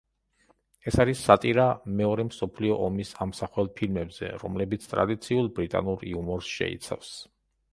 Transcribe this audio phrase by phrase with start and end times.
[0.91, 1.65] ეს არის სატირა
[1.99, 7.13] მეორე მსოფლიო ომის ამსახველ ფილმებზე, რომელიც ტრადიციულ ბრიტანულ იუმორს შეიცავს.